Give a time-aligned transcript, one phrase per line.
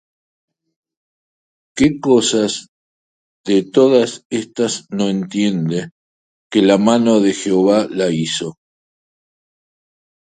[1.77, 2.47] ¿Qué cosa
[3.47, 5.89] de todas estas no entiende
[6.51, 8.57] Que la mano de Jehová la hizo?